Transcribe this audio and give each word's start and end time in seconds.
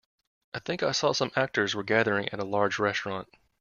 I 0.55 0.57
think 0.59 0.81
I 0.81 0.93
saw 0.93 1.11
some 1.13 1.29
actors 1.35 1.75
were 1.75 1.83
gathering 1.83 2.27
at 2.29 2.39
a 2.39 2.43
large 2.43 2.79
restaurant. 2.79 3.27